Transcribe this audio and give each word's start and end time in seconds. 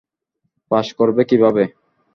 Pass 0.71 0.87
করবে 0.99 1.21
কীভাবে? 1.29 1.63